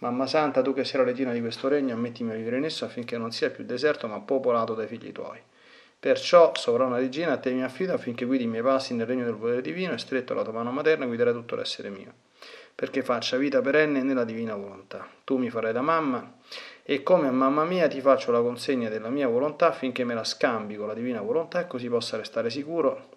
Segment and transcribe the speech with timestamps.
[0.00, 2.84] Mamma Santa, tu che sei la regina di questo regno, ammettimi a vivere in esso
[2.84, 5.40] affinché non sia più deserto ma popolato dai figli tuoi.
[5.98, 9.34] Perciò, sovrana regina, a te mi affido affinché guidi i miei passi nel regno del
[9.34, 12.12] potere divino e stretto alla tua mano materna guiderai tutto l'essere mio,
[12.76, 15.04] perché faccia vita perenne nella divina volontà.
[15.24, 16.32] Tu mi farai da mamma
[16.84, 20.22] e come a mamma mia ti faccio la consegna della mia volontà affinché me la
[20.22, 23.16] scambi con la divina volontà e così possa restare sicuro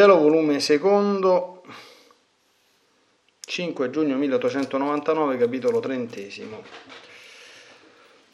[0.00, 1.62] Cielo, volume secondo,
[3.38, 6.62] 5 giugno 1899, capitolo trentesimo.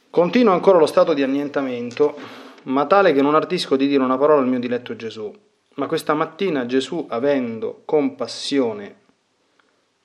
[0.08, 2.16] Continuo ancora lo stato di annientamento,
[2.66, 5.36] ma tale che non ardisco di dire una parola al mio diletto Gesù.
[5.74, 8.98] Ma questa mattina Gesù, avendo compassione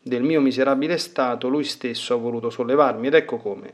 [0.02, 3.74] del mio miserabile stato, lui stesso ha voluto sollevarmi, ed ecco come.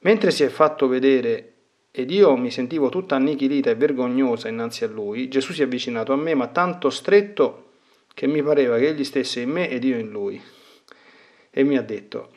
[0.00, 1.57] Mentre si è fatto vedere
[1.90, 6.12] ed io mi sentivo tutta annichilita e vergognosa innanzi a lui, Gesù si è avvicinato
[6.12, 7.70] a me, ma tanto stretto
[8.14, 10.40] che mi pareva che egli stesse in me ed io in lui.
[11.50, 12.36] E mi ha detto,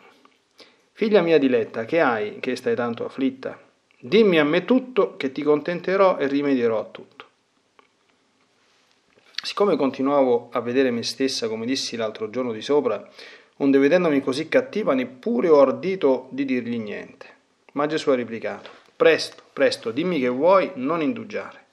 [1.01, 3.59] Figlia mia diletta, che hai che stai tanto afflitta?
[3.99, 7.25] Dimmi a me tutto, che ti contenterò e rimedierò a tutto.
[9.41, 13.03] Siccome continuavo a vedere me stessa, come dissi l'altro giorno di sopra,
[13.57, 17.25] onde vedendomi così cattiva neppure ho ardito di dirgli niente.
[17.73, 18.69] Ma Gesù ha replicato,
[19.01, 21.65] presto, presto, dimmi che vuoi, non indugiare.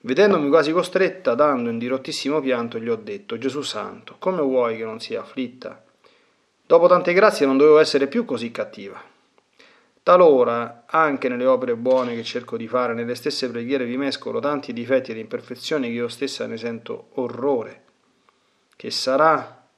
[0.00, 4.82] Vedendomi quasi costretta, dando in dirottissimo pianto, gli ho detto, Gesù Santo, come vuoi che
[4.82, 5.80] non sia afflitta?
[6.66, 9.00] Dopo tante grazie non dovevo essere più così cattiva.
[10.02, 14.72] Talora, anche nelle opere buone che cerco di fare, nelle stesse preghiere vi mescolo tanti
[14.72, 17.84] difetti ed imperfezioni che io stessa ne sento orrore.
[18.74, 19.68] Che sarà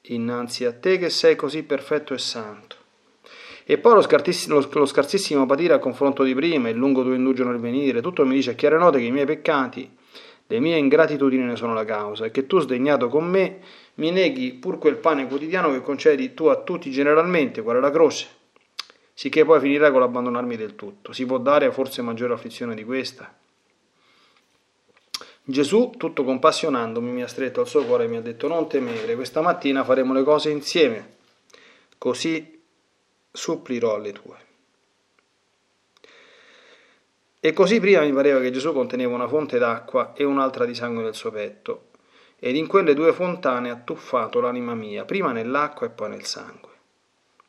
[0.00, 2.78] innanzi a te che sei così perfetto e santo.
[3.70, 7.44] E poi lo scarsissimo, lo scarsissimo patire a confronto di prima, il lungo tuo indugio
[7.44, 9.94] nel venire, tutto mi dice a chiare note che i miei peccati,
[10.46, 13.58] le mie ingratitudini ne sono la causa, e che tu, sdegnato con me,
[13.96, 18.28] mi neghi pur quel pane quotidiano che concedi tu a tutti generalmente, quale la croce
[19.12, 21.12] sicché poi finirà con l'abbandonarmi del tutto.
[21.12, 23.36] Si può dare forse maggiore afflizione di questa?
[25.44, 29.14] Gesù, tutto compassionandomi, mi ha stretto al suo cuore e mi ha detto non temere,
[29.14, 31.16] questa mattina faremo le cose insieme,
[31.98, 32.57] così
[33.38, 34.36] supplirò alle tue.
[37.38, 41.04] E così prima mi pareva che Gesù conteneva una fonte d'acqua e un'altra di sangue
[41.04, 41.90] nel suo petto,
[42.40, 46.70] ed in quelle due fontane ha tuffato l'anima mia, prima nell'acqua e poi nel sangue.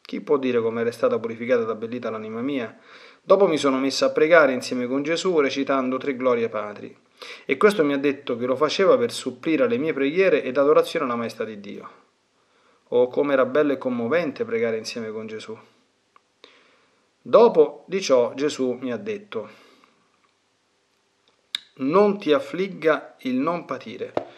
[0.01, 2.77] Chi può dire come era stata purificata ed abbellita l'anima mia?
[3.21, 6.95] Dopo mi sono messa a pregare insieme con Gesù recitando tre glorie patri.
[7.45, 11.05] E questo mi ha detto che lo faceva per supplire alle mie preghiere ed adorazione
[11.05, 11.89] alla maestà di Dio.
[12.89, 15.57] Oh, come era bello e commovente pregare insieme con Gesù.
[17.21, 19.49] Dopo di ciò Gesù mi ha detto,
[21.75, 24.29] non ti affligga il non patire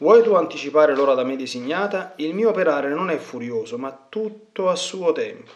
[0.00, 2.14] Vuoi tu anticipare l'ora da me designata?
[2.16, 5.50] Il mio operare non è furioso, ma tutto a suo tempo.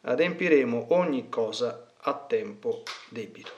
[0.00, 3.52] Adempiremo ogni cosa a tempo debito.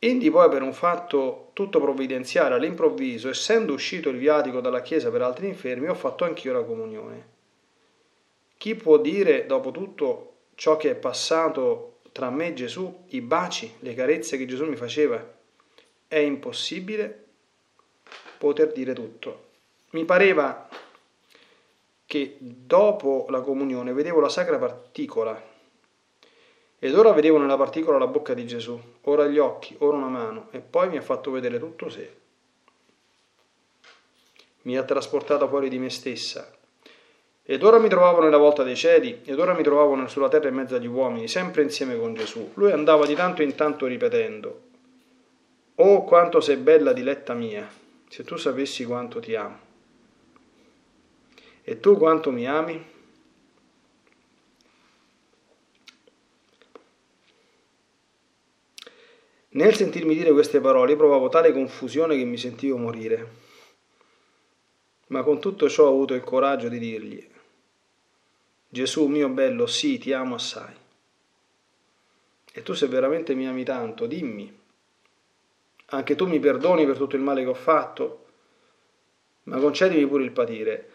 [0.00, 5.22] Indi poi per un fatto tutto provvidenziale all'improvviso, essendo uscito il viatico dalla chiesa per
[5.22, 7.29] altri infermi, ho fatto anch'io la comunione.
[8.60, 13.76] Chi può dire, dopo tutto ciò che è passato tra me e Gesù, i baci,
[13.78, 15.18] le carezze che Gesù mi faceva?
[16.06, 17.24] È impossibile
[18.36, 19.44] poter dire tutto.
[19.92, 20.68] Mi pareva
[22.04, 25.42] che dopo la comunione vedevo la sacra particola
[26.78, 30.48] ed ora vedevo nella particola la bocca di Gesù, ora gli occhi, ora una mano
[30.50, 32.14] e poi mi ha fatto vedere tutto sé.
[34.64, 36.58] Mi ha trasportata fuori di me stessa.
[37.50, 40.54] Ed ora mi trovavo nella volta dei cieli, ed ora mi trovavo sulla terra in
[40.54, 42.52] mezzo agli uomini, sempre insieme con Gesù.
[42.54, 44.60] Lui andava di tanto in tanto ripetendo,
[45.74, 47.68] Oh quanto sei bella diletta mia,
[48.08, 49.58] se tu sapessi quanto ti amo.
[51.62, 52.86] E tu quanto mi ami?
[59.48, 63.48] Nel sentirmi dire queste parole provavo tale confusione che mi sentivo morire.
[65.08, 67.29] Ma con tutto ciò ho avuto il coraggio di dirgli,
[68.72, 70.74] Gesù mio bello, sì, ti amo assai.
[72.52, 74.58] E tu se veramente mi ami tanto, dimmi
[75.92, 78.26] anche tu mi perdoni per tutto il male che ho fatto,
[79.44, 80.88] ma concedimi pure il patire.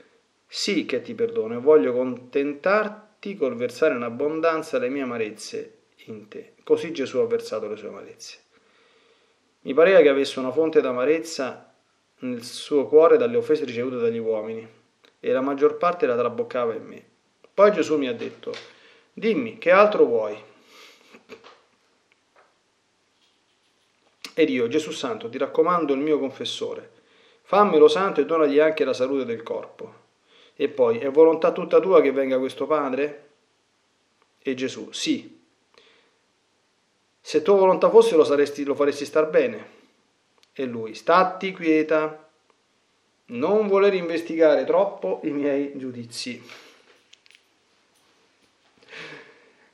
[0.47, 6.27] Sì che ti perdono e voglio contentarti col versare in abbondanza le mie amarezze in
[6.29, 6.53] te.
[6.63, 8.37] Così Gesù ha versato le sue amarezze.
[9.61, 11.73] Mi pareva che avesse una fonte d'amarezza
[12.19, 14.65] nel suo cuore dalle offese ricevute dagli uomini
[15.19, 17.05] e la maggior parte la traboccava in me.
[17.55, 18.53] Poi Gesù mi ha detto,
[19.13, 20.37] dimmi, che altro vuoi?
[24.33, 26.91] Ed io, Gesù Santo, ti raccomando il mio confessore,
[27.43, 29.93] fammelo santo e donagli anche la salute del corpo.
[30.53, 33.29] E poi, è volontà tutta tua che venga questo Padre?
[34.39, 35.39] E Gesù, sì.
[37.21, 39.69] Se tua volontà fosse lo, saresti, lo faresti star bene.
[40.51, 42.29] E lui, statti quieta,
[43.27, 46.63] non voler investigare troppo i miei giudizi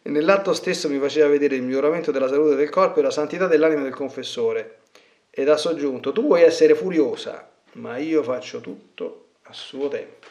[0.04, 3.48] e nell'atto stesso mi faceva vedere il miglioramento della salute del corpo e la santità
[3.48, 4.80] dell'anima del confessore.
[5.30, 10.28] Ed ha soggiunto, tu puoi essere furiosa, ma io faccio tutto a suo tempo.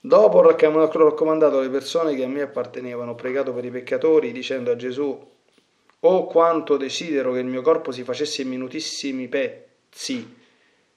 [0.00, 4.70] Dopo ho raccomandato alle persone che a me appartenevano, ho pregato per i peccatori, dicendo
[4.70, 5.30] a Gesù,
[5.98, 10.36] oh quanto desidero che il mio corpo si facesse in minutissimi pezzi,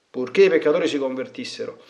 [0.08, 1.82] purché i peccatori si convertissero.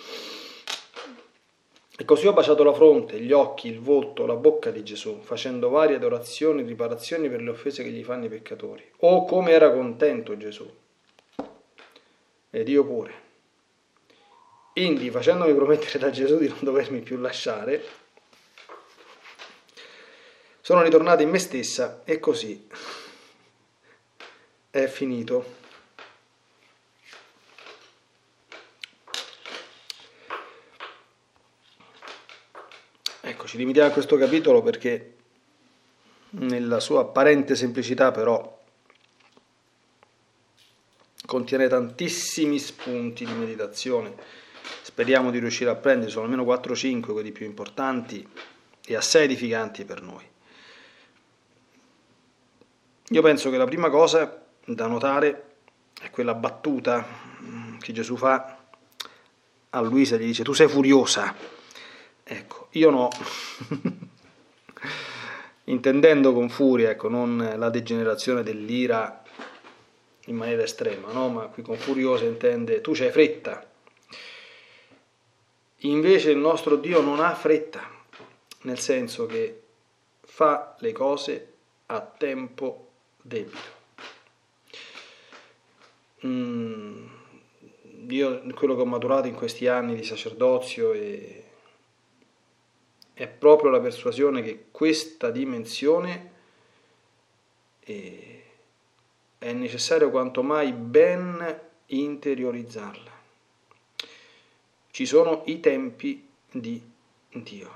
[2.00, 5.68] E così ho baciato la fronte, gli occhi, il volto, la bocca di Gesù, facendo
[5.68, 8.82] varie adorazioni e riparazioni per le offese che gli fanno i peccatori.
[9.00, 10.66] Oh, come era contento Gesù!
[12.48, 13.12] Ed io pure.
[14.72, 17.84] Indi, facendomi promettere da Gesù di non dovermi più lasciare,
[20.62, 22.66] sono ritornata in me stessa e così
[24.70, 25.59] è finito.
[33.22, 35.16] Ecco, ci limitiamo a questo capitolo perché
[36.30, 38.58] nella sua apparente semplicità però
[41.26, 44.14] contiene tantissimi spunti di meditazione.
[44.82, 48.26] Speriamo di riuscire a prendere, sono almeno 4-5 quelli più importanti
[48.84, 50.28] e assai edificanti per noi.
[53.10, 55.54] Io penso che la prima cosa da notare
[56.00, 57.06] è quella battuta
[57.80, 58.58] che Gesù fa
[59.70, 61.58] a Luisa, gli dice tu sei furiosa.
[62.32, 63.08] Ecco, io no.
[65.64, 69.20] Intendendo con furia, ecco, non la degenerazione dell'ira
[70.26, 71.28] in maniera estrema, no?
[71.28, 73.68] ma qui con furiosa intende tu c'hai fretta.
[75.78, 77.80] Invece il nostro Dio non ha fretta,
[78.62, 79.62] nel senso che
[80.20, 81.52] fa le cose
[81.86, 83.78] a tempo debito.
[86.26, 87.06] Mm,
[88.08, 91.39] io quello che ho maturato in questi anni di sacerdozio è,
[93.20, 96.30] è proprio la persuasione che questa dimensione
[97.80, 98.42] è,
[99.36, 103.10] è necessario quanto mai ben interiorizzarla.
[104.90, 106.82] Ci sono i tempi di
[107.28, 107.70] Dio.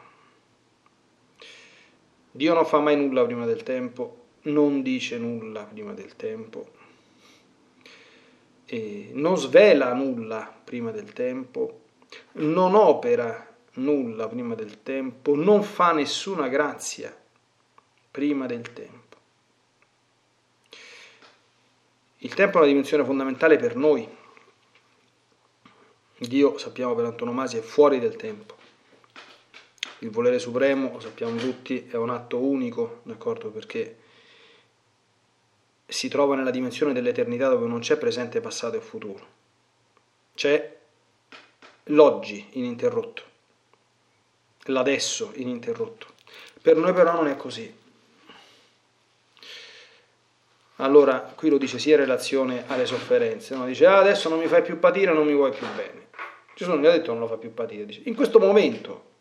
[2.30, 6.70] Dio non fa mai nulla prima del tempo, non dice nulla prima del tempo,
[9.12, 11.80] non svela nulla prima del tempo,
[12.32, 17.16] non opera nulla prima del tempo, non fa nessuna grazia
[18.10, 19.02] prima del tempo.
[22.18, 24.08] Il tempo è una dimensione fondamentale per noi.
[26.16, 28.56] Dio, sappiamo per antonomasia, è fuori del tempo.
[29.98, 33.50] Il volere supremo, lo sappiamo tutti, è un atto unico, d'accordo?
[33.50, 33.98] Perché
[35.86, 39.26] si trova nella dimensione dell'eternità dove non c'è presente, passato e futuro.
[40.34, 40.78] C'è
[41.84, 43.22] l'oggi ininterrotto,
[44.64, 46.06] l'adesso ininterrotto.
[46.60, 47.82] Per noi però non è così.
[50.76, 53.64] Allora, qui lo dice sia in relazione alle sofferenze, no?
[53.64, 56.08] dice ah, adesso non mi fai più patire, non mi vuoi più bene.
[56.54, 59.12] Gesù non gli ha detto non lo fa più patire, dice in questo momento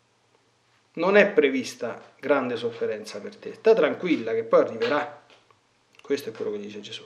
[0.94, 5.22] non è prevista grande sofferenza per te, sta tranquilla che poi arriverà.
[6.00, 7.04] Questo è quello che dice Gesù.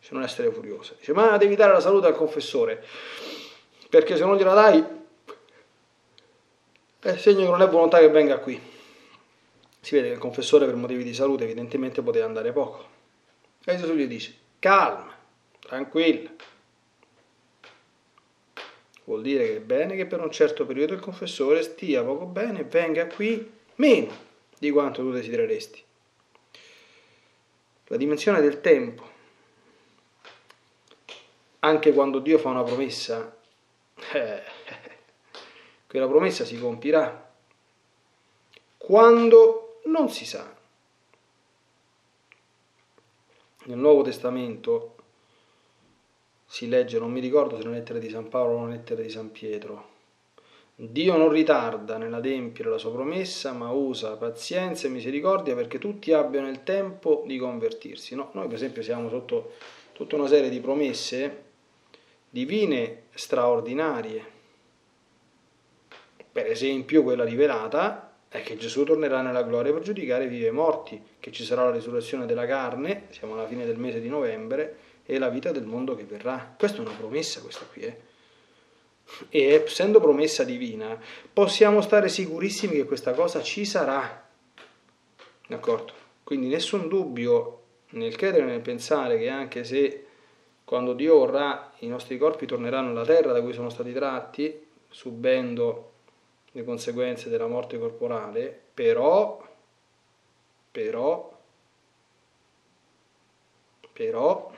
[0.00, 0.94] Dice non essere furiosa.
[0.98, 2.84] Dice ma devi dare la salute al confessore,
[3.88, 4.97] perché se non gliela dai
[7.00, 8.60] è segno che non è volontà che venga qui.
[9.80, 12.86] Si vede che il confessore per motivi di salute evidentemente poteva andare poco.
[13.64, 15.16] E Gesù gli dice, calma,
[15.60, 16.30] tranquilla.
[19.04, 22.60] Vuol dire che è bene che per un certo periodo il confessore stia poco bene
[22.60, 24.12] e venga qui meno
[24.58, 25.84] di quanto tu desidereresti.
[27.86, 29.08] La dimensione del tempo,
[31.60, 33.34] anche quando Dio fa una promessa,
[34.12, 34.42] eh,
[35.88, 37.32] quella promessa si compirà
[38.76, 40.54] quando non si sa
[43.64, 44.94] nel Nuovo Testamento
[46.46, 49.02] si legge, non mi ricordo se è una lettera di San Paolo o una lettera
[49.02, 49.96] di San Pietro,
[50.80, 56.48] Dio non ritarda nell'adempiere la sua promessa, ma usa pazienza e misericordia perché tutti abbiano
[56.48, 58.14] il tempo di convertirsi.
[58.14, 58.30] No?
[58.34, 59.54] Noi per esempio siamo sotto
[59.90, 61.42] tutta una serie di promesse
[62.30, 64.36] divine straordinarie.
[66.38, 71.02] Per esempio quella rivelata è che Gesù tornerà nella gloria per giudicare vivi e morti,
[71.18, 75.18] che ci sarà la risurrezione della carne, siamo alla fine del mese di novembre, e
[75.18, 76.54] la vita del mondo che verrà.
[76.56, 77.82] Questa è una promessa, questa qui.
[77.82, 77.96] Eh?
[79.30, 80.96] E essendo promessa divina,
[81.32, 84.24] possiamo stare sicurissimi che questa cosa ci sarà.
[85.48, 85.92] D'accordo?
[86.22, 87.62] Quindi nessun dubbio
[87.94, 90.06] nel credere e nel pensare che anche se
[90.62, 95.94] quando Dio vorrà i nostri corpi torneranno alla terra da cui sono stati tratti, subendo
[96.52, 99.46] le conseguenze della morte corporale, però,
[100.70, 101.38] però,
[103.92, 104.52] però,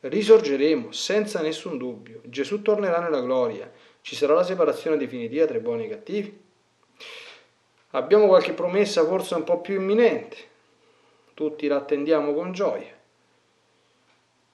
[0.00, 2.20] risorgeremo senza nessun dubbio.
[2.24, 6.42] Gesù tornerà nella gloria, ci sarà la separazione definitiva tra i buoni e i cattivi.
[7.90, 10.36] Abbiamo qualche promessa forse un po' più imminente,
[11.34, 12.92] tutti la attendiamo con gioia.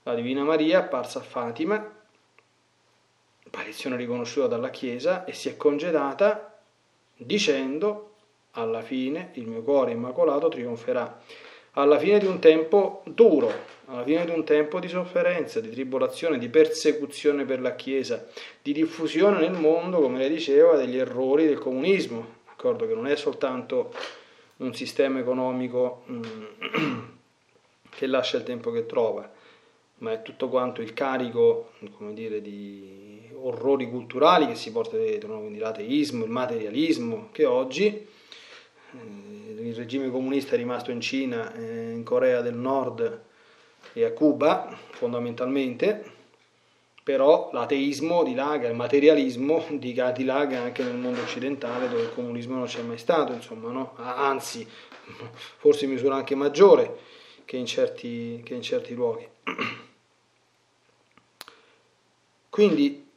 [0.02, 1.98] La Divina Maria apparsa a Fatima
[3.50, 6.56] apparizione riconosciuta dalla Chiesa e si è congedata
[7.16, 8.14] dicendo
[8.52, 11.20] alla fine il mio cuore immacolato trionferà.
[11.72, 13.52] Alla fine di un tempo duro,
[13.86, 18.26] alla fine di un tempo di sofferenza, di tribolazione, di persecuzione per la Chiesa,
[18.62, 22.86] di diffusione nel mondo, come lei diceva, degli errori del comunismo, d'accordo?
[22.86, 23.92] Che non è soltanto
[24.58, 26.22] un sistema economico mm,
[27.88, 29.30] che lascia il tempo che trova,
[29.98, 33.09] ma è tutto quanto il carico, come dire, di
[33.42, 38.06] orrori culturali che si porta dietro, quindi l'ateismo, il materialismo, che oggi eh,
[39.62, 43.22] il regime comunista è rimasto in Cina, eh, in Corea del Nord
[43.92, 46.18] e a Cuba fondamentalmente,
[47.02, 52.82] però l'ateismo dilaga, il materialismo dilaga anche nel mondo occidentale dove il comunismo non c'è
[52.82, 53.94] mai stato, insomma, no?
[53.96, 54.66] anzi,
[55.58, 56.98] forse in misura anche maggiore
[57.44, 59.26] che in certi, che in certi luoghi.
[62.48, 63.09] Quindi,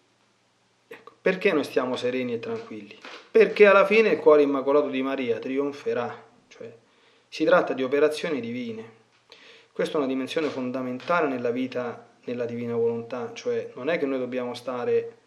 [1.24, 3.00] perché noi stiamo sereni e tranquilli?
[3.32, 6.70] Perché alla fine il cuore immacolato di Maria trionferà, cioè
[7.30, 9.02] si tratta di operazioni divine.
[9.72, 14.20] Questa è una dimensione fondamentale nella vita nella divina volontà, cioè non è che noi
[14.20, 15.18] dobbiamo stare,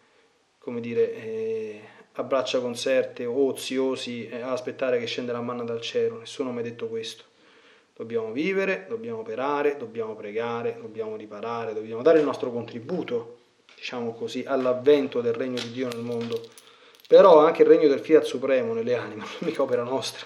[0.59, 1.81] come dire, eh,
[2.13, 6.51] a braccia conserte o oziosi eh, a aspettare che scenda la manna dal cielo, nessuno
[6.51, 7.23] mi ha detto questo.
[7.95, 13.36] Dobbiamo vivere, dobbiamo operare, dobbiamo pregare, dobbiamo riparare, dobbiamo dare il nostro contributo,
[13.77, 16.41] diciamo così, all'avvento del regno di Dio nel mondo.
[17.07, 20.25] Però anche il regno del Fiat Supremo nelle anime non è mica opera nostra.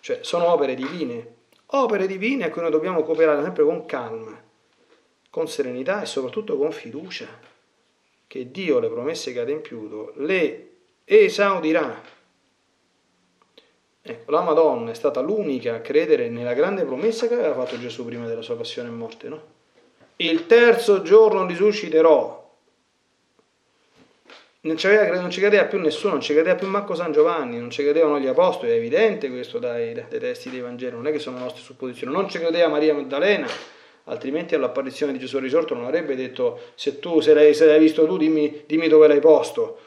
[0.00, 1.34] cioè, sono opere divine,
[1.66, 4.42] opere divine a cui noi dobbiamo cooperare sempre con calma,
[5.28, 7.28] con serenità e soprattutto con fiducia,
[8.26, 10.70] che Dio le promesse che ha adempiuto le
[11.04, 12.02] esaudirà.
[14.06, 18.04] Ecco, la Madonna è stata l'unica a credere nella grande promessa che aveva fatto Gesù
[18.04, 19.52] prima della sua passione e morte, no?
[20.16, 22.42] Il terzo giorno risusciterò.
[24.60, 27.58] Non ci, aveva, non ci credeva più nessuno, non ci credeva più Marco San Giovanni,
[27.58, 31.12] non ci credevano gli apostoli, è evidente questo dai, dai testi dei Vangeli, non è
[31.12, 33.46] che sono nostre supposizioni, non ci credeva Maria Maddalena,
[34.04, 38.06] altrimenti all'apparizione di Gesù risorto non avrebbe detto se tu se l'hai, se l'hai visto
[38.06, 39.78] tu dimmi, dimmi, dove l'hai posto,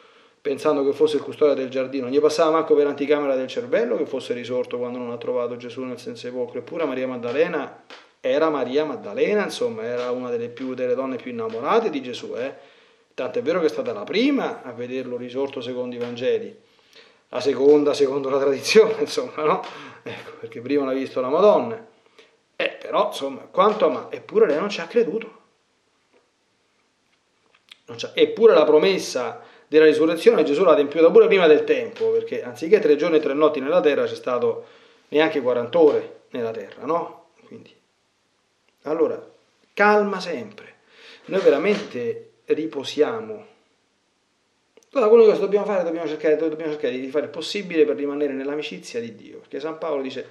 [0.41, 2.03] pensando che fosse il custode del giardino.
[2.03, 5.57] Non gli passava manco per l'anticamera del cervello che fosse risorto quando non ha trovato
[5.57, 6.60] Gesù nel sepolcro.
[6.60, 7.84] Eppure Maria Maddalena
[8.19, 12.33] era Maria Maddalena, insomma, era una delle, più, delle donne più innamorate di Gesù.
[12.36, 12.53] Eh?
[13.13, 16.56] È vero che è stata la prima a vederlo risorto secondo i Vangeli,
[17.30, 19.63] la seconda secondo la tradizione, insomma, no?
[20.03, 21.86] Ecco, perché prima l'ha visto la Madonna.
[22.56, 25.36] Eh, però, insomma, quanto ama, eppure lei non ci ha creduto.
[28.13, 32.95] Eppure la promessa della risurrezione Gesù l'ha adempiuta pure prima del tempo, perché anziché tre
[32.95, 34.65] giorni e tre notti nella terra c'è stato
[35.10, 37.30] neanche 40 ore nella terra, no?
[37.45, 37.77] Quindi,
[38.89, 39.34] allora,
[39.73, 40.76] calma sempre.
[41.26, 43.45] Noi veramente riposiamo.
[44.93, 48.34] Allora, quello che dobbiamo fare, dobbiamo cercare, dobbiamo cercare di fare il possibile per rimanere
[48.34, 50.26] nell'amicizia di Dio, perché San Paolo dice,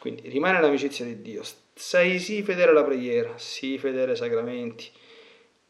[0.00, 1.42] quindi rimane nell'amicizia di Dio,
[1.74, 4.90] sei sì fedele alla preghiera, sì fedele ai sacramenti,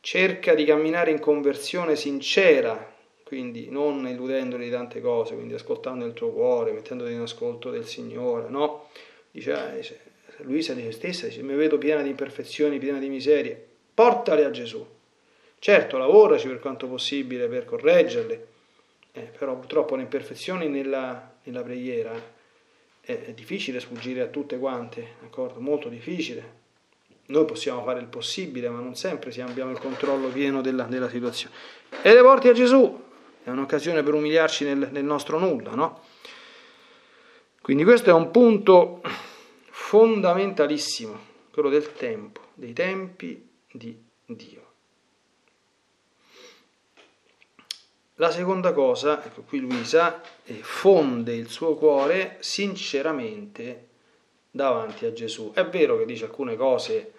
[0.01, 6.14] cerca di camminare in conversione sincera, quindi non illudendoli di tante cose, quindi ascoltando il
[6.14, 8.88] tuo cuore, mettendoti in ascolto del Signore, no?
[9.31, 9.98] Dice, eh,
[10.42, 14.51] Luisa di se stessa, dice, mi vedo piena di imperfezioni, piena di miserie, portale a
[14.51, 14.87] Gesù.
[15.59, 18.46] Certo, lavoraci per quanto possibile per correggerle,
[19.12, 22.37] eh, però purtroppo le imperfezioni nella, nella preghiera
[23.01, 25.61] è, difficile sfuggire a tutte quante, d'accordo?
[25.61, 26.57] Molto difficile.
[27.27, 31.55] Noi possiamo fare il possibile, ma non sempre abbiamo il controllo pieno della, della situazione.
[32.03, 33.03] E le porti a Gesù
[33.42, 36.03] è un'occasione per umiliarci nel, nel nostro nulla, no?
[37.61, 39.03] Quindi questo è un punto
[39.88, 41.18] fondamentalissimo,
[41.51, 44.66] quello del tempo, dei tempi di Dio.
[48.16, 53.87] La seconda cosa, ecco qui Luisa eh, fonde il suo cuore sinceramente
[54.51, 55.53] davanti a Gesù.
[55.55, 57.12] È vero che dice alcune cose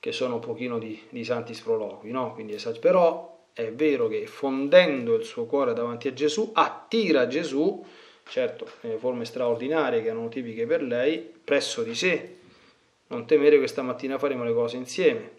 [0.00, 2.32] che sono un pochino di, di santi sproloqui, no?
[2.32, 7.84] Quindi, però è vero che fondendo il suo cuore davanti a Gesù attira Gesù,
[8.28, 12.36] certo nelle forme straordinarie che erano tipiche per lei, presso di sé.
[13.08, 15.30] Non temere questa mattina faremo le cose insieme.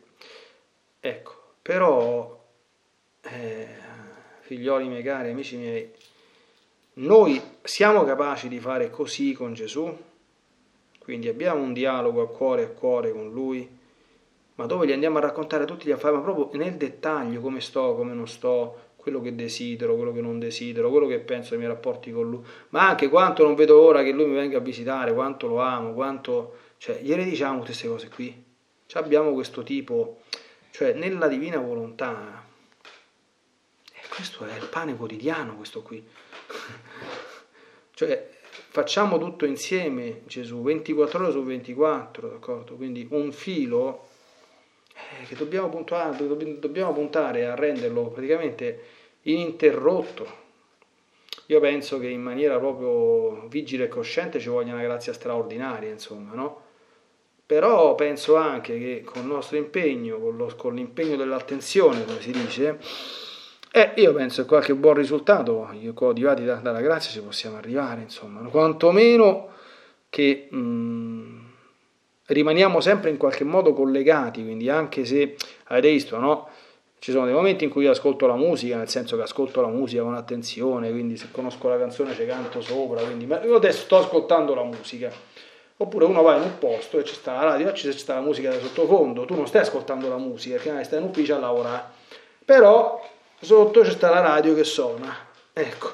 [0.99, 2.37] Ecco, però...
[3.21, 3.67] Eh,
[4.49, 5.91] figlioli miei cari, amici miei,
[6.93, 9.95] noi siamo capaci di fare così con Gesù?
[10.97, 13.77] Quindi abbiamo un dialogo a cuore a cuore con Lui,
[14.55, 17.93] ma dove gli andiamo a raccontare tutti gli affari, ma proprio nel dettaglio come sto,
[17.93, 21.71] come non sto, quello che desidero, quello che non desidero, quello che penso dei miei
[21.71, 25.13] rapporti con Lui, ma anche quanto non vedo ora che Lui mi venga a visitare,
[25.13, 26.57] quanto lo amo, quanto...
[26.77, 28.43] Cioè, gliele diciamo queste cose qui.
[28.85, 30.21] Cioè, abbiamo questo tipo,
[30.71, 32.45] cioè nella divina volontà,
[34.07, 36.01] questo è il pane quotidiano, questo qui.
[37.93, 38.29] cioè,
[38.69, 42.75] facciamo tutto insieme, Gesù, 24 ore su 24, d'accordo?
[42.75, 44.07] Quindi un filo
[44.93, 46.15] eh, che dobbiamo puntare,
[46.59, 50.37] dobbiamo puntare a renderlo praticamente ininterrotto.
[51.47, 56.33] Io penso che in maniera proprio vigile e cosciente ci voglia una grazia straordinaria, insomma,
[56.33, 56.67] no?
[57.49, 62.29] però penso anche che con il nostro impegno, con, lo, con l'impegno dell'attenzione, come si
[62.29, 62.77] dice,
[63.71, 68.47] eh, io penso che qualche buon risultato, coadiuvati da, dalla grazia, ci possiamo arrivare, insomma,
[68.49, 69.47] quantomeno
[70.09, 71.39] che mh, mm,
[72.27, 75.35] rimaniamo sempre in qualche modo collegati, quindi anche se
[75.69, 76.49] avete visto, no?
[76.99, 79.67] Ci sono dei momenti in cui io ascolto la musica, nel senso che ascolto la
[79.67, 83.97] musica con attenzione, quindi se conosco la canzone ci canto sopra, quindi io adesso sto
[83.97, 85.11] ascoltando la musica
[85.81, 88.49] Oppure uno va in un posto e ci sta la radio, ci sta la musica
[88.49, 91.83] da sottofondo, tu non stai ascoltando la musica, perché stai in ufficio a lavorare,
[92.43, 93.01] però
[93.39, 95.15] sotto c'è sta la radio che suona.
[95.53, 95.93] Ecco,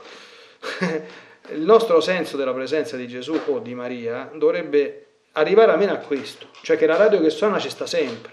[1.53, 6.47] il nostro senso della presenza di Gesù o di Maria dovrebbe arrivare almeno a questo,
[6.63, 8.31] cioè che la radio che suona ci sta sempre.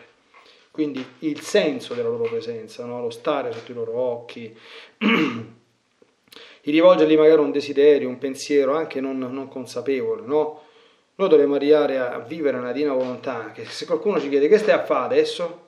[0.72, 3.02] Quindi il senso della loro presenza, no?
[3.02, 4.56] lo stare sotto i loro occhi,
[6.62, 10.62] il rivolgergli magari un desiderio, un pensiero anche non, non consapevole, no?
[11.16, 14.72] Noi dovremmo arrivare a vivere una divina volontà, che se qualcuno ci chiede che stai
[14.72, 15.66] a fare adesso,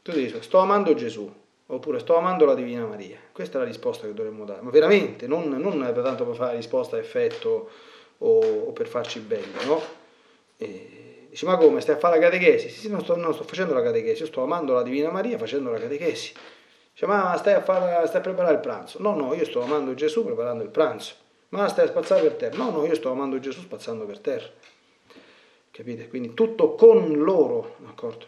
[0.00, 1.30] tu dici sto amando Gesù,
[1.66, 3.18] oppure sto amando la Divina Maria.
[3.30, 6.96] Questa è la risposta che dovremmo dare, ma veramente, non, non tanto per fare risposta
[6.96, 7.68] a effetto
[8.16, 9.82] o, o per farci belli, no?
[10.56, 10.97] E
[11.28, 12.68] dici ma come, stai a fare la catechesi?
[12.68, 15.38] Sì, sì, non sto, non sto facendo la catechesi, io sto amando la Divina Maria
[15.38, 16.32] facendo la catechesi.
[16.92, 19.00] Dice ma stai a, fare, stai a preparare il pranzo?
[19.00, 21.14] No, no, io sto amando Gesù preparando il pranzo.
[21.50, 22.56] Ma stai a spazzare per terra.
[22.56, 24.48] No, no, io sto amando Gesù spazzando per terra.
[25.70, 26.08] Capite?
[26.08, 28.26] Quindi tutto con loro, d'accordo?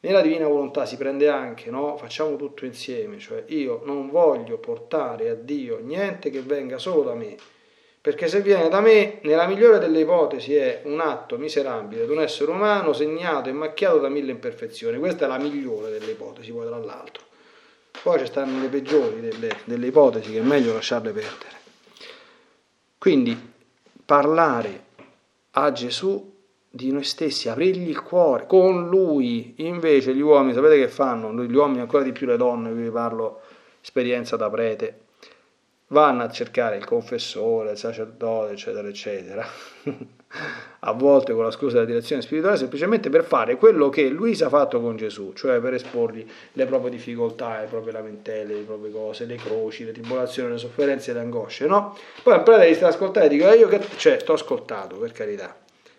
[0.00, 1.96] Nella divina volontà si prende anche, no?
[1.96, 7.14] Facciamo tutto insieme, cioè io non voglio portare a Dio niente che venga solo da
[7.14, 7.36] me,
[8.02, 12.20] perché se viene da me, nella migliore delle ipotesi è un atto miserabile di un
[12.20, 14.98] essere umano segnato e macchiato da mille imperfezioni.
[14.98, 17.22] Questa è la migliore delle ipotesi, poi tra l'altro.
[18.02, 21.60] Poi ci stanno le peggiori delle, delle ipotesi che è meglio lasciarle perdere.
[22.98, 23.38] Quindi
[24.04, 24.84] parlare
[25.52, 26.28] a Gesù
[26.68, 29.54] di noi stessi, aprirgli il cuore con lui.
[29.58, 31.32] Invece gli uomini, sapete che fanno?
[31.44, 33.42] Gli uomini, ancora di più le donne, vi parlo
[33.80, 35.01] esperienza da prete,
[35.92, 39.46] vanno a cercare il confessore, il sacerdote, eccetera, eccetera.
[40.84, 44.48] a volte con la scusa della direzione spirituale, semplicemente per fare quello che Luisa ha
[44.48, 49.26] fatto con Gesù, cioè per esporgli le proprie difficoltà, le proprie lamentele, le proprie cose,
[49.26, 51.96] le croci, le tribolazioni, le sofferenze e le angosce, no?
[52.22, 53.80] Poi il prete gli sta ascoltando e dico, eh, io che...
[53.96, 55.54] cioè, sto ascoltato, per carità.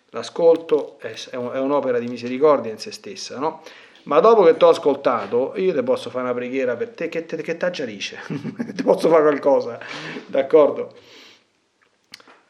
[0.10, 3.62] L'ascolto è un'opera di misericordia in se stessa, no?
[4.03, 7.25] Ma dopo che ti ho ascoltato, io ti posso fare una preghiera per te che,
[7.25, 8.19] te, che t'aggiarisce,
[8.75, 9.79] ti posso fare qualcosa,
[10.27, 10.93] d'accordo?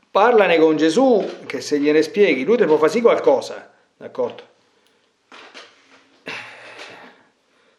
[0.09, 4.51] Parlane con Gesù, che se gliene spieghi, lui ti può fare sì qualcosa, d'accordo?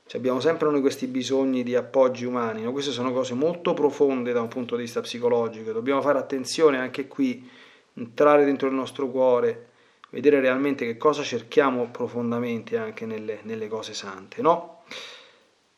[0.07, 2.71] Cioè abbiamo sempre noi questi bisogni di appoggi umani, no?
[2.71, 7.09] queste sono cose molto profonde da un punto di vista psicologico, dobbiamo fare attenzione anche
[7.09, 7.51] qui,
[7.95, 9.71] entrare dentro il nostro cuore,
[10.15, 14.83] vedere realmente che cosa cerchiamo profondamente anche nelle, nelle cose sante, no?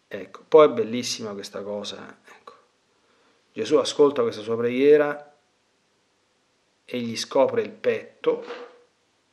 [0.06, 2.52] Ecco, poi è bellissima questa cosa, ecco.
[3.54, 5.34] Gesù ascolta questa sua preghiera
[6.84, 8.44] e gli scopre il petto,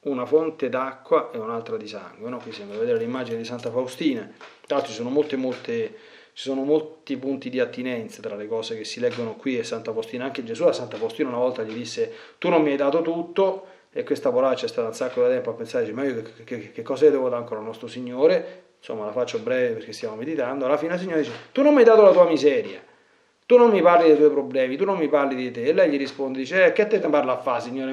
[0.04, 2.30] una fonte d'acqua e un'altra di sangue.
[2.30, 2.38] No?
[2.38, 4.22] Qui sembra vedere l'immagine di Santa Faustina.
[4.22, 5.98] Tra l'altro ci sono, molte, molte,
[6.32, 9.92] ci sono molti punti di attinenza tra le cose che si leggono qui e Santa
[9.92, 10.24] Faustina.
[10.24, 13.68] Anche Gesù a Santa Faustina una volta gli disse tu non mi hai dato tutto
[13.94, 16.72] e questa poraccia è stata un sacco di tempo a pensare, ma io che, che,
[16.72, 18.64] che cosa devo dare ancora al nostro Signore?
[18.80, 20.66] Insomma la faccio breve perché stiamo meditando.
[20.66, 22.92] Alla fine il Signore dice tu non mi hai dato la tua miseria
[23.46, 25.64] tu non mi parli dei tuoi problemi, tu non mi parli di te.
[25.64, 27.92] E lei gli risponde, dice, eh, che te ne parla a fare, Signore?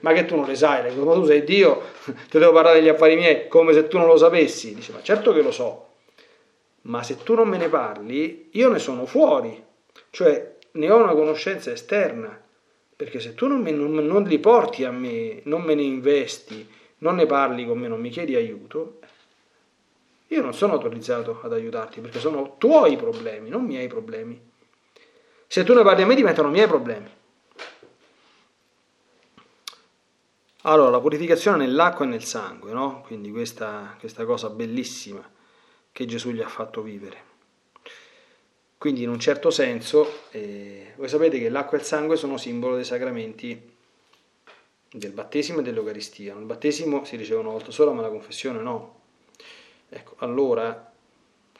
[0.00, 0.94] Ma che, tu non le sai?
[0.96, 1.82] Ma tu sei Dio,
[2.30, 4.74] ti devo parlare degli affari miei, come se tu non lo sapessi.
[4.74, 5.86] Dice, ma certo che lo so,
[6.82, 9.62] ma se tu non me ne parli, io ne sono fuori,
[10.10, 12.40] cioè ne ho una conoscenza esterna,
[12.96, 16.66] perché se tu non, me, non, non li porti a me, non me ne investi,
[16.98, 19.00] non ne parli con me, non mi chiedi aiuto,
[20.28, 24.40] io non sono autorizzato ad aiutarti, perché sono tuoi problemi, non miei problemi.
[25.46, 27.08] Se tu ne parli a me diventano miei problemi.
[30.62, 33.02] Allora, la purificazione nell'acqua e nel sangue, no?
[33.02, 35.22] Quindi questa, questa cosa bellissima
[35.92, 37.34] che Gesù gli ha fatto vivere.
[38.78, 42.74] Quindi in un certo senso, eh, voi sapete che l'acqua e il sangue sono simbolo
[42.74, 43.74] dei sacramenti
[44.90, 46.34] del battesimo e dell'Eucaristia.
[46.34, 49.00] Il battesimo si riceve una volta sola, ma la confessione no.
[49.88, 50.92] Ecco, allora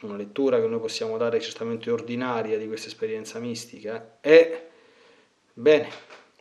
[0.01, 4.67] una lettura che noi possiamo dare certamente ordinaria di questa esperienza mistica è,
[5.53, 5.89] bene,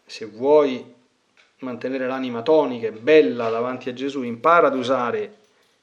[0.05, 0.95] se vuoi
[1.61, 5.39] mantenere l'anima tonica e bella davanti a Gesù, impara ad usare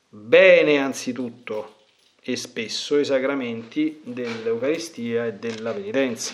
[0.07, 1.81] bene anzitutto
[2.23, 6.33] e spesso i sacramenti dell'Eucaristia e della penitenza.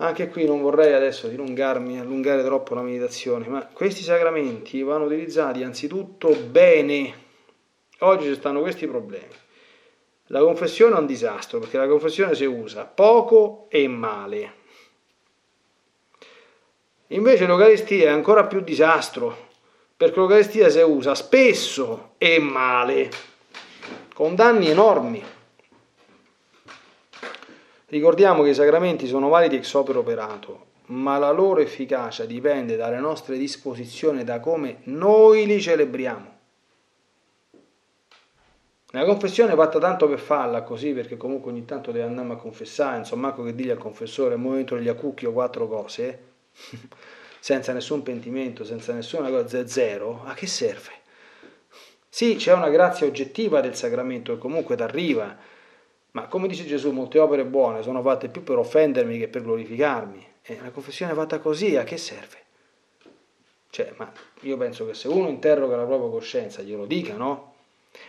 [0.00, 5.64] Anche qui non vorrei adesso dilungarmi, allungare troppo la meditazione, ma questi sacramenti vanno utilizzati
[5.64, 7.26] anzitutto bene.
[8.00, 9.34] Oggi ci stanno questi problemi.
[10.26, 14.52] La confessione è un disastro perché la confessione si usa poco e male.
[17.08, 19.46] Invece l'Eucaristia è ancora più disastro
[19.96, 23.10] perché l'Eucaristia si usa spesso e male,
[24.18, 25.22] con danni enormi.
[27.86, 32.98] Ricordiamo che i sacramenti sono validi ex opera operato, ma la loro efficacia dipende dalle
[32.98, 36.36] nostre disposizioni, da come noi li celebriamo.
[38.90, 42.98] La confessione fatta tanto per farla così, perché comunque ogni tanto deve andare a confessare,
[42.98, 46.22] insomma, che digli al confessore, al momento degli accucchio quattro cose,
[47.38, 50.97] senza nessun pentimento, senza nessuna cosa, zero, a che serve?
[52.08, 55.36] Sì, c'è una grazia oggettiva del sacramento che comunque ti arriva,
[56.12, 60.26] ma come dice Gesù, molte opere buone sono fatte più per offendermi che per glorificarmi.
[60.42, 62.36] E la confessione fatta così a che serve?
[63.70, 67.54] Cioè, ma io penso che se uno interroga la propria coscienza, glielo dica, no?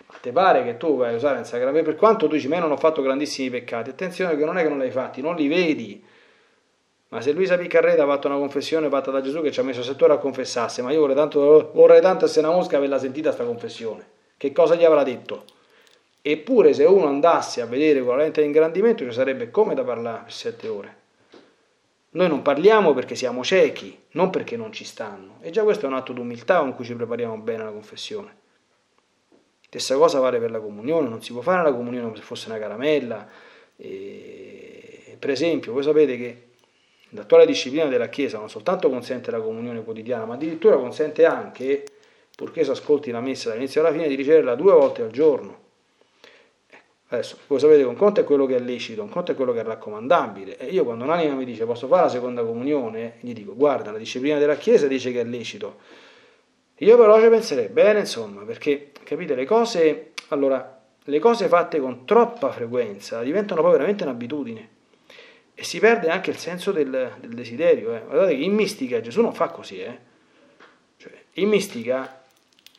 [0.08, 1.90] Ma ti pare che tu vai a usare il sacramento?
[1.90, 4.70] Per quanto tu dici, me non ho fatto grandissimi peccati, attenzione che non è che
[4.70, 6.04] non li hai fatti, non li vedi.
[7.10, 9.82] Ma se Luisa Piccarreta ha fatto una confessione fatta da Gesù che ci ha messo
[9.82, 13.32] sette ore a confessarsi, ma io vorrei tanto, vorrei tanto essere una mosca averla sentita
[13.32, 14.08] sta confessione.
[14.38, 15.46] Che cosa gli avrà detto?
[16.22, 19.84] Eppure se uno andasse a vedere con la lente di ingrandimento ci sarebbe come da
[19.84, 20.98] parlare per sette ore.
[22.12, 25.38] Noi non parliamo perché siamo ciechi, non perché non ci stanno.
[25.42, 28.36] E già questo è un atto d'umiltà con cui ci prepariamo bene alla confessione.
[29.62, 32.50] Stessa cosa vale per la comunione, non si può fare la comunione come se fosse
[32.50, 33.28] una caramella.
[33.78, 36.49] E, per esempio, voi sapete che
[37.10, 41.84] l'attuale disciplina della Chiesa non soltanto consente la comunione quotidiana, ma addirittura consente anche,
[42.36, 45.58] purché si ascolti la messa dall'inizio alla fine, di riceverla due volte al giorno.
[47.12, 49.62] Adesso, voi sapete, un conto è quello che è lecito, un conto è quello che
[49.62, 50.58] è raccomandabile.
[50.58, 53.98] E io quando un'anima mi dice posso fare la seconda comunione, gli dico guarda, la
[53.98, 55.78] disciplina della Chiesa dice che è lecito.
[56.82, 62.06] Io però ci penserei bene, insomma, perché capite, le cose, allora, le cose fatte con
[62.06, 64.78] troppa frequenza diventano poi veramente un'abitudine
[65.60, 67.94] e si perde anche il senso del, del desiderio.
[67.94, 68.02] Eh.
[68.08, 69.98] Guardate che in mistica Gesù non fa così, eh.
[70.96, 72.24] cioè, in mistica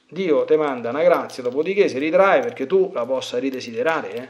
[0.08, 4.28] Dio ti manda una grazia, dopodiché si ritrae perché tu la possa ridesiderare, eh?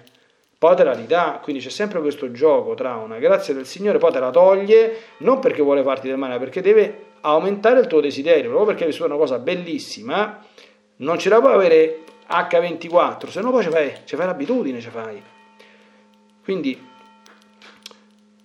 [0.59, 4.11] poi te la ridà, quindi c'è sempre questo gioco tra una grazia del Signore, poi
[4.11, 8.01] te la toglie, non perché vuole farti del male, ma perché deve aumentare il tuo
[8.01, 10.45] desiderio, proprio perché hai vissuto una cosa bellissima,
[10.97, 14.91] non ce la puoi avere H24, se no poi ci fai, ci fai l'abitudine, ci
[14.91, 15.23] fai.
[16.43, 16.89] Quindi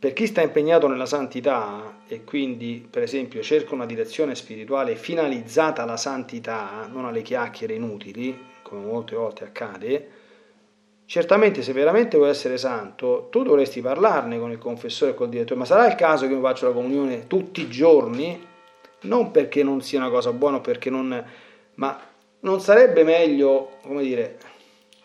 [0.05, 5.81] per chi sta impegnato nella santità e quindi, per esempio, cerca una direzione spirituale finalizzata
[5.81, 10.09] alla santità, non alle chiacchiere inutili, come molte volte accade,
[11.07, 15.57] certamente se veramente vuoi essere santo, tu dovresti parlarne con il confessore e col direttore,
[15.57, 18.45] ma sarà il caso che io faccio la comunione tutti i giorni?
[19.01, 21.25] Non perché non sia una cosa buona, perché non...
[21.73, 21.99] ma
[22.41, 24.37] non sarebbe meglio, come dire,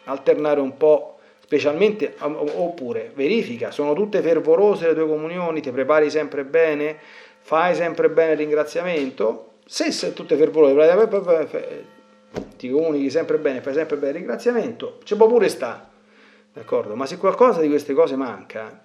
[0.04, 1.19] alternare un po'
[1.50, 6.96] specialmente, oppure verifica, sono tutte fervorose le tue comunioni, ti prepari sempre bene,
[7.40, 11.88] fai sempre bene il ringraziamento, se sei tutte fervorose,
[12.56, 15.90] ti comunichi sempre bene, fai sempre bene il ringraziamento, ci può pure sta,
[16.52, 16.94] d'accordo?
[16.94, 18.84] Ma se qualcosa di queste cose manca,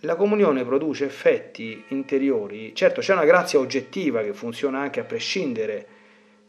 [0.00, 5.86] la comunione produce effetti interiori, certo c'è una grazia oggettiva che funziona anche a prescindere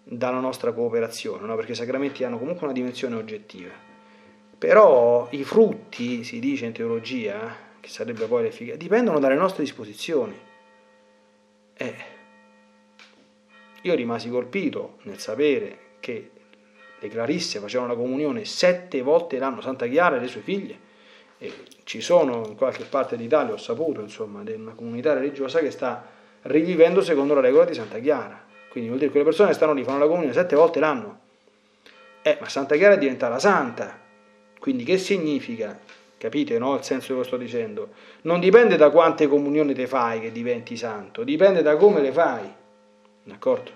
[0.03, 1.55] dalla nostra cooperazione, no?
[1.55, 3.93] perché i sacramenti hanno comunque una dimensione oggettiva
[4.57, 10.37] però i frutti, si dice in teologia, che sarebbe poi l'efficacia, dipendono dalle nostre disposizioni.
[11.77, 11.95] Eh,
[13.81, 16.31] io rimasi colpito nel sapere che
[16.97, 20.79] le clarisse facevano la comunione sette volte l'anno, Santa Chiara e le sue figlie,
[21.37, 25.69] e ci sono in qualche parte d'Italia, ho saputo, insomma, di una comunità religiosa che
[25.69, 26.03] sta
[26.43, 28.43] rivivendo secondo la regola di Santa Chiara.
[28.69, 31.19] Quindi vuol dire che le persone stanno lì, fanno la comunione sette volte l'anno.
[32.21, 33.99] Eh, ma Santa Chiara è diventata santa,
[34.65, 35.77] quindi che significa?
[36.17, 36.73] Capite no?
[36.73, 37.89] il senso che sto dicendo?
[38.21, 42.51] Non dipende da quante comunioni te fai che diventi santo, dipende da come le fai.
[43.25, 43.69] D'accordo?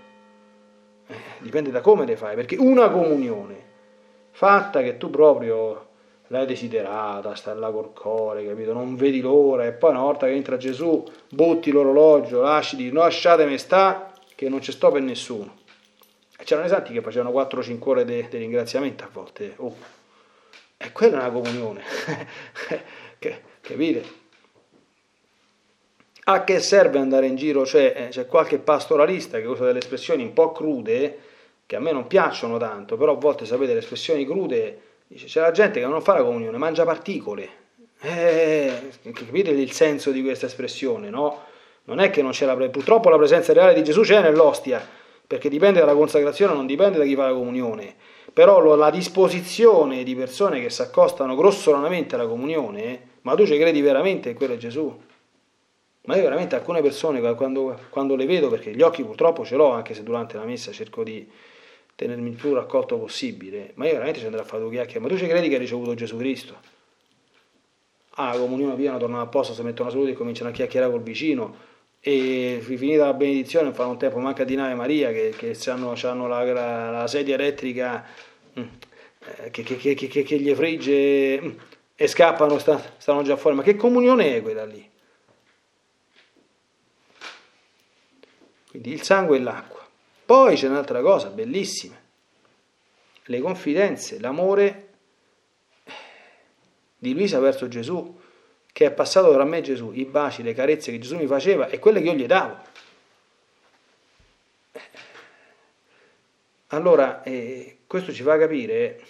[1.06, 3.56] Eh, dipende da come le fai, perché una comunione
[4.32, 5.90] fatta che tu proprio
[6.30, 8.74] l'hai desiderata, stai là col cuore, capito?
[8.74, 13.02] Non vedi l'ora e poi una volta che entra Gesù butti l'orologio, lasci di no
[13.02, 15.56] lasciatemi sta che non ci sto per nessuno.
[16.36, 19.54] C'erano i santi che facevano 4-5 ore di ringraziamento a volte.
[19.58, 19.98] Oh
[20.82, 21.84] e quella è una comunione,
[23.62, 24.18] capite?
[26.24, 27.66] A che serve andare in giro?
[27.66, 31.20] Cioè, eh, c'è qualche pastoralista che usa delle espressioni un po' crude,
[31.66, 35.42] che a me non piacciono tanto, però a volte sapete le espressioni crude, dice, c'è
[35.42, 37.50] la gente che non fa la comunione, mangia particole,
[38.02, 41.44] Eh, capite il senso di questa espressione, no?
[41.86, 44.82] Non è che non c'è la presenza, purtroppo la presenza reale di Gesù c'è nell'ostia,
[45.28, 47.96] perché dipende dalla consacrazione, non dipende da chi fa la comunione.
[48.34, 53.82] Però la disposizione di persone che si accostano grossolanamente alla comunione, ma tu ci credi
[53.82, 54.98] veramente che quello è Gesù?
[56.04, 59.72] Ma io veramente alcune persone quando, quando le vedo, perché gli occhi purtroppo ce l'ho,
[59.72, 61.30] anche se durante la messa cerco di
[61.96, 65.08] tenermi il più raccolto possibile, ma io veramente ci andrò a fare due chiacchiere, ma
[65.08, 66.56] tu ci credi che hai ricevuto Gesù Cristo?
[68.12, 70.92] Ah, la comunione piena, tornano a posto, si mettono a saluto e cominciano a chiacchierare
[70.92, 71.56] col vicino,
[72.10, 76.28] e finita la benedizione fanno un tempo manca di nave Maria che, che hanno, hanno
[76.28, 78.04] la, la, la, sedia elettrica
[78.60, 78.64] mm,
[79.44, 81.52] eh, che, che, che, gli frigge mm,
[81.96, 83.58] e scappano, sta, stanno già fuori.
[83.58, 84.90] Ma che comunione è quella lì?
[88.70, 89.86] Quindi il sangue e l'acqua.
[90.26, 91.96] Poi c'è un'altra cosa bellissima,
[93.24, 94.88] le confidenze, l'amore
[96.98, 98.18] di Luisa verso Gesù
[98.72, 101.68] che è passato tra me e Gesù, i baci, le carezze che Gesù mi faceva
[101.68, 102.58] e quelle che io gli davo.
[106.68, 109.02] Allora, eh, questo ci fa capire,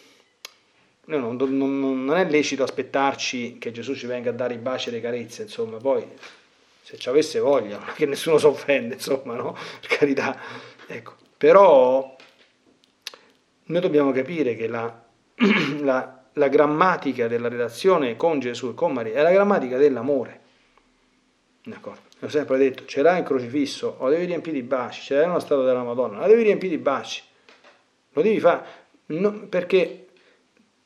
[1.06, 4.92] non, non, non, è lecito aspettarci che Gesù ci venga a dare i baci e
[4.94, 6.08] le carezze, insomma, poi
[6.82, 9.58] se ci avesse voglia, che nessuno si offende, insomma, no?
[9.82, 10.40] Per carità.
[10.88, 11.16] Ecco.
[11.38, 12.16] Però
[13.66, 15.04] noi dobbiamo capire che la,
[15.82, 20.40] la la grammatica della relazione con Gesù e con Maria è la grammatica dell'amore.
[21.64, 22.00] D'accordo?
[22.22, 25.30] Ho sempre detto, ce l'hai in crocifisso, lo devi riempire di baci, ce l'hai in
[25.30, 27.22] uno stato della Madonna, la devi riempire di baci.
[28.14, 28.66] Lo devi fare,
[29.08, 30.08] no, perché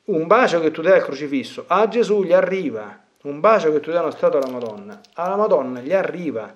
[0.06, 3.90] un bacio che tu dai al crocifisso, a Gesù gli arriva, un bacio che tu
[3.90, 6.52] dai allo stato della Madonna, alla Madonna gli arriva.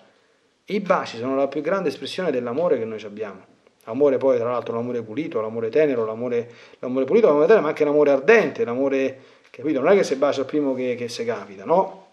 [0.66, 3.56] I baci sono la più grande espressione dell'amore che noi abbiamo.
[3.88, 7.84] Amore poi, tra l'altro, l'amore pulito, l'amore tenero, l'amore, l'amore pulito, l'amore tenero, ma anche
[7.84, 9.20] l'amore ardente, l'amore,
[9.50, 9.80] capito?
[9.80, 12.06] Non è che si bacia il primo che, che si capita, no?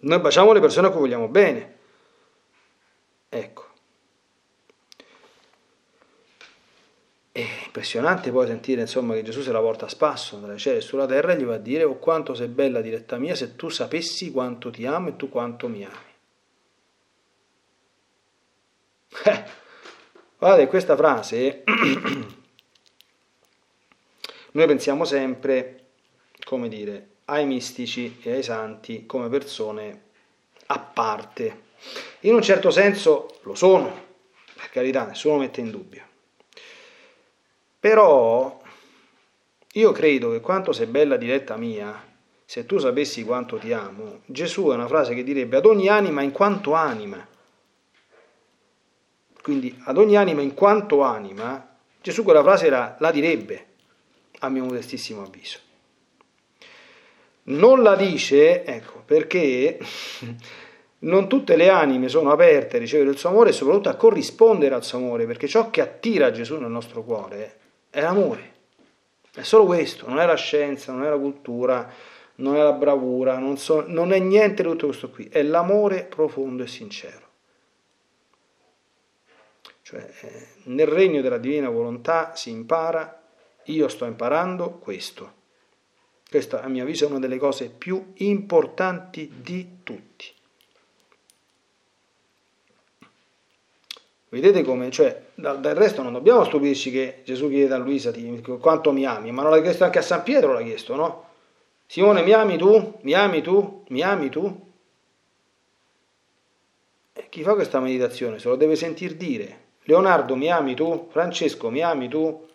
[0.00, 1.76] Noi baciamo le persone a cui vogliamo bene.
[3.30, 3.62] Ecco.
[7.32, 10.82] È impressionante poi sentire insomma, che Gesù se la porta a spasso tra cielo e
[10.82, 13.70] sulla terra e gli va a dire oh quanto sei bella diretta mia se tu
[13.70, 16.12] sapessi quanto ti amo e tu quanto mi ami.
[20.44, 21.62] Guardate, questa frase
[24.52, 25.86] noi pensiamo sempre,
[26.44, 30.02] come dire, ai mistici e ai santi come persone
[30.66, 31.62] a parte.
[32.20, 33.90] In un certo senso lo sono,
[34.52, 36.02] per carità, nessuno mette in dubbio.
[37.80, 38.60] Però
[39.72, 42.06] io credo che quanto sei bella diretta mia,
[42.44, 46.20] se tu sapessi quanto ti amo, Gesù è una frase che direbbe ad ogni anima
[46.20, 47.32] in quanto anima.
[49.44, 53.66] Quindi ad ogni anima in quanto anima, Gesù quella frase la, la direbbe,
[54.38, 55.58] a mio modestissimo avviso.
[57.42, 59.78] Non la dice, ecco, perché
[61.00, 64.74] non tutte le anime sono aperte a ricevere il suo amore e soprattutto a corrispondere
[64.74, 67.58] al suo amore, perché ciò che attira Gesù nel nostro cuore
[67.90, 68.52] è l'amore.
[69.30, 71.86] È solo questo, non è la scienza, non è la cultura,
[72.36, 76.04] non è la bravura, non, so, non è niente di tutto questo qui, è l'amore
[76.04, 77.23] profondo e sincero.
[79.94, 83.22] Cioè, eh, nel regno della divina volontà si impara,
[83.64, 85.42] io sto imparando questo.
[86.28, 90.32] Questa a mio avviso è una delle cose più importanti di tutti.
[94.30, 98.12] Vedete come, cioè, dal, resto non dobbiamo stupirci che Gesù chiede a Luisa
[98.58, 101.28] quanto mi ami, ma non l'ha chiesto anche a San Pietro, l'ha chiesto, no?
[101.86, 102.98] Simone, mi ami tu?
[103.02, 103.84] Mi ami tu?
[103.88, 104.72] Mi ami tu?
[107.12, 111.08] E chi fa questa meditazione se lo deve sentir dire, Leonardo mi ami tu?
[111.10, 112.46] Francesco mi ami tu?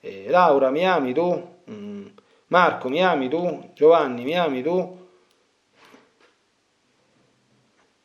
[0.00, 1.56] Eh, Laura mi ami tu?
[1.70, 2.06] Mm.
[2.48, 3.70] Marco mi ami tu?
[3.74, 5.00] Giovanni mi ami tu?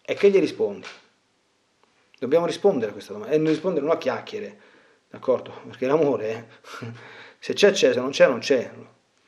[0.02, 0.88] E che gli rispondi?
[2.20, 4.60] Dobbiamo rispondere a questa domanda e non rispondere non a chiacchiere,
[5.10, 5.54] d'accordo?
[5.68, 6.44] Perché l'amore, eh?
[7.40, 8.72] se c'è c'è, se non c'è non c'è.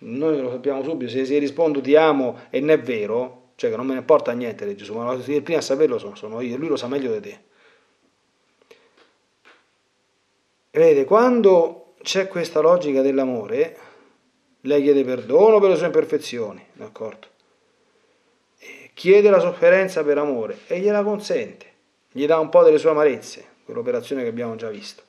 [0.01, 3.75] Noi lo sappiamo subito, se, se rispondo ti amo e non è vero, cioè che
[3.75, 6.69] non me ne importa niente Gesù, ma il primo a saperlo sono, sono io, lui
[6.69, 7.43] lo sa meglio di te.
[10.71, 13.77] Vedete, quando c'è questa logica dell'amore,
[14.61, 17.27] lei chiede perdono per le sue imperfezioni, d'accordo?
[18.93, 21.65] Chiede la sofferenza per amore e gliela consente,
[22.11, 25.03] gli dà un po' delle sue amarezze, quell'operazione che abbiamo già visto.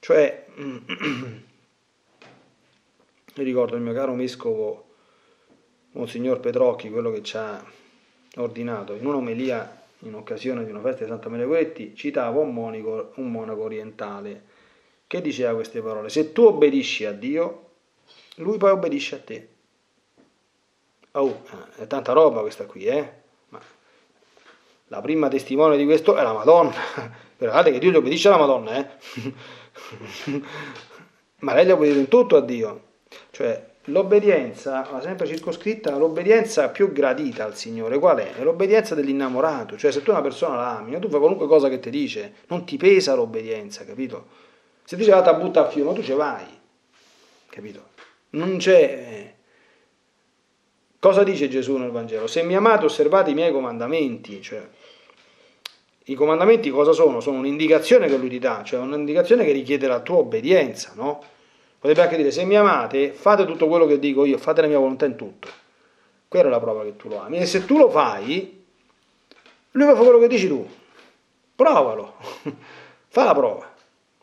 [0.00, 0.46] Cioè,
[3.34, 4.88] ricordo il mio caro vescovo
[5.92, 7.64] Monsignor Petrocchi, quello che ci ha
[8.36, 13.12] ordinato, in un'omelia in occasione di una festa di Santa Maria Goretti, citava un, monico,
[13.16, 14.44] un monaco orientale
[15.06, 17.70] che diceva queste parole: Se tu obbedisci a Dio,
[18.36, 19.48] lui poi obbedisce a te.
[21.12, 21.42] Oh,
[21.76, 23.12] è tanta roba questa qui, eh?
[23.48, 23.60] Ma
[24.88, 26.74] la prima testimone di questo è la Madonna.
[27.38, 29.32] Guardate che Dio gli obbedisce alla Madonna, eh?
[31.40, 32.82] Ma lei gli ha obbedito in tutto a Dio.
[33.30, 38.34] Cioè, l'obbedienza, va sempre circoscritta, l'obbedienza più gradita al Signore, qual è?
[38.34, 39.76] È l'obbedienza dell'innamorato.
[39.76, 42.64] Cioè, se tu una persona la ami, tu fai qualunque cosa che ti dice, non
[42.64, 44.42] ti pesa l'obbedienza, capito?
[44.84, 46.46] Se dice vada a buttare a fiume, tu ci vai,
[47.48, 47.92] capito?
[48.30, 49.32] Non c'è...
[50.98, 52.26] Cosa dice Gesù nel Vangelo?
[52.26, 54.66] Se mi amate osservate i miei comandamenti, cioè
[56.04, 57.20] i comandamenti cosa sono?
[57.20, 61.22] Sono un'indicazione che lui ti dà, cioè un'indicazione che richiede la tua obbedienza, no?
[61.84, 64.78] Potrebbe anche dire, se mi amate, fate tutto quello che dico io, fate la mia
[64.78, 65.50] volontà in tutto.
[66.28, 67.36] Quella è la prova che tu lo ami.
[67.36, 68.64] E se tu lo fai,
[69.72, 70.66] lui fa quello che dici tu.
[71.54, 72.16] Provalo.
[73.08, 73.70] fa la prova.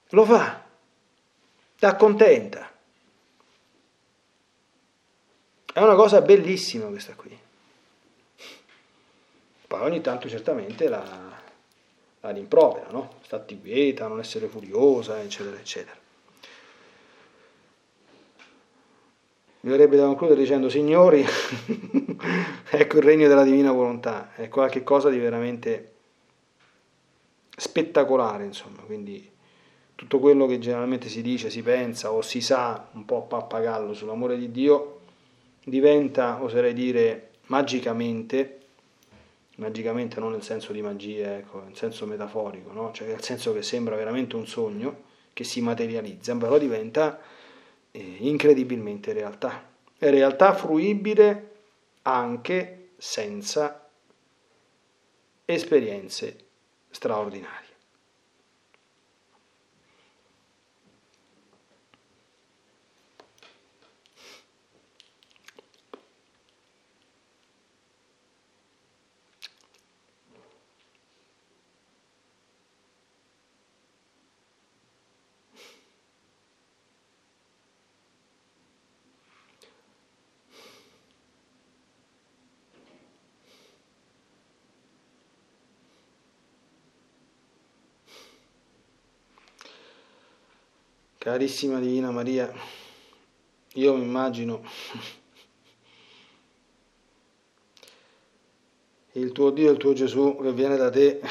[0.09, 0.65] Lo fa.
[1.77, 2.71] Ti accontenta.
[5.71, 7.39] È una cosa bellissima questa qui.
[9.67, 11.03] Poi ogni tanto certamente la,
[12.21, 13.19] la rimprovera, no?
[13.21, 16.00] Statti quieta, non essere furiosa, eccetera, eccetera.
[19.61, 21.23] Mi verrebbe da concludere dicendo, signori,
[22.69, 25.91] ecco il regno della divina volontà, è qualcosa di veramente
[27.55, 29.29] spettacolare, insomma, quindi
[29.93, 34.35] tutto quello che generalmente si dice, si pensa o si sa un po' pappagallo sull'amore
[34.35, 35.01] di Dio
[35.63, 38.59] diventa, oserei dire, magicamente,
[39.57, 42.91] magicamente non nel senso di magia, ecco, nel senso metaforico, no?
[42.93, 47.19] cioè nel senso che sembra veramente un sogno che si materializza, però diventa
[47.91, 49.69] eh, incredibilmente realtà.
[49.97, 51.51] È realtà fruibile
[52.03, 53.89] anche senza
[55.45, 56.45] esperienze
[56.89, 57.70] straordinarie.
[91.21, 92.51] Carissima Divina Maria,
[93.75, 94.63] io mi immagino
[99.11, 101.21] il tuo Dio, il tuo Gesù che viene da te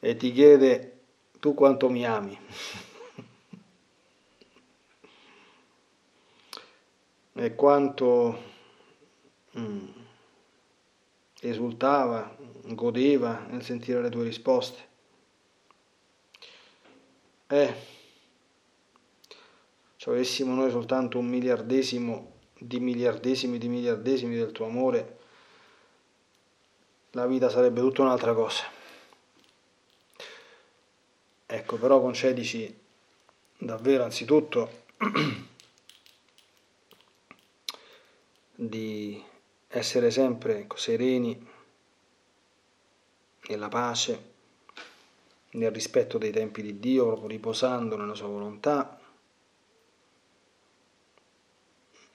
[0.00, 1.00] e ti chiede
[1.38, 2.40] tu quanto mi ami.
[7.34, 8.42] e quanto
[9.58, 9.88] mm,
[11.42, 12.34] esultava,
[12.68, 14.94] godeva nel sentire le tue risposte.
[17.48, 17.74] Eh,
[19.96, 25.18] se avessimo noi soltanto un miliardesimo di miliardesimi di miliardesimi del tuo amore,
[27.10, 28.64] la vita sarebbe tutta un'altra cosa.
[31.46, 32.76] Ecco, però concedici
[33.58, 34.84] davvero anzitutto
[38.56, 39.22] di
[39.68, 41.48] essere sempre sereni
[43.48, 44.34] nella pace
[45.56, 48.98] nel rispetto dei tempi di Dio, riposando nella sua volontà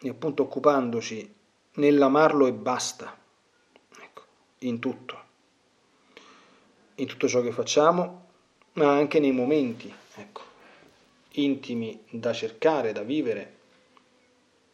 [0.03, 1.35] e appunto occupandoci
[1.73, 3.15] nell'amarlo e basta,
[3.99, 4.21] ecco,
[4.59, 5.19] in tutto,
[6.95, 8.25] in tutto ciò che facciamo,
[8.73, 10.41] ma anche nei momenti, ecco,
[11.33, 13.59] intimi da cercare, da vivere,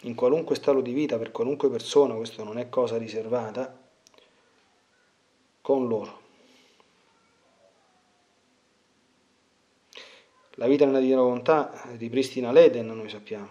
[0.01, 3.85] in qualunque stato di vita, per qualunque persona, questo non è cosa riservata,
[5.61, 6.25] con loro.
[10.59, 13.47] La vita nella divina volontà ripristina l'Eden, noi sappiamo,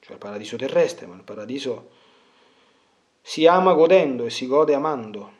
[0.00, 1.90] cioè il paradiso terrestre, ma il paradiso
[3.20, 5.32] si ama godendo e si gode amando.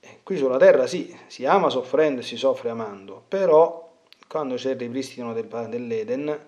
[0.00, 3.90] E qui sulla terra sì, si ama soffrendo e si soffre amando, però
[4.26, 6.46] quando c'è il ripristino del, dell'Eden,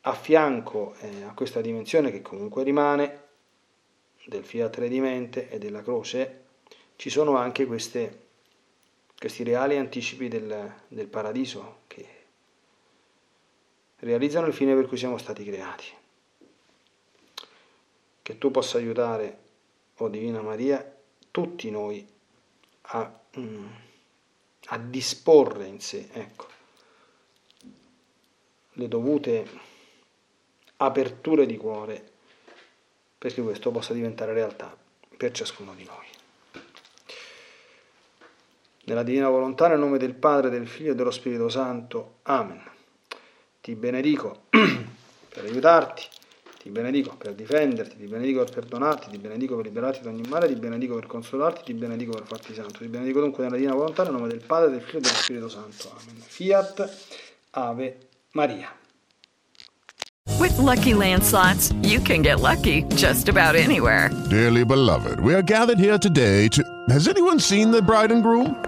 [0.00, 3.26] a fianco eh, a questa dimensione che comunque rimane,
[4.26, 6.46] del fiat redimente e della croce,
[6.96, 8.26] ci sono anche queste
[9.18, 12.06] questi reali anticipi del, del paradiso che
[13.96, 15.86] realizzano il fine per cui siamo stati creati.
[18.22, 19.38] Che tu possa aiutare,
[19.96, 20.96] o oh Divina Maria,
[21.32, 22.06] tutti noi
[22.82, 23.66] a, mm,
[24.66, 26.46] a disporre in sé, ecco,
[28.72, 29.48] le dovute
[30.76, 32.12] aperture di cuore
[33.18, 34.76] perché questo possa diventare realtà
[35.16, 36.07] per ciascuno di noi
[38.88, 42.20] nella divina volontà, nel nome del Padre, del Figlio e dello Spirito Santo.
[42.22, 42.60] Amen.
[43.60, 46.02] Ti benedico per aiutarti
[46.60, 50.48] ti benedico per difenderti, ti benedico per perdonarti, ti benedico per liberarti da ogni male,
[50.48, 54.02] ti benedico per consolarti, ti benedico per farti santo, ti benedico dunque nella divina volontà
[54.02, 55.90] nel nome del Padre, del Figlio e dello Spirito Santo.
[55.90, 56.20] Amen.
[56.20, 56.96] Fiat
[57.50, 57.98] Ave
[58.32, 58.68] Maria.
[60.38, 64.10] With lucky landslots, you can get lucky just about anywhere.
[64.28, 66.62] Dearly beloved, we are gathered here today to.
[66.90, 68.67] Has anyone seen the bride and groom?